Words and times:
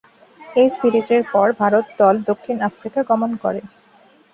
এ 0.55 0.73
সিরিজের 0.77 1.23
পর 1.33 1.47
ভারত 1.61 1.85
দল 1.99 2.15
দক্ষিণ 2.29 2.57
আফ্রিকা 2.69 2.99
গমন 3.09 3.31
করে। 3.43 3.61